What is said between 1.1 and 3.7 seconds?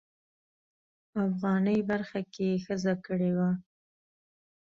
افغاني برخه کې یې ښځه کړې وه.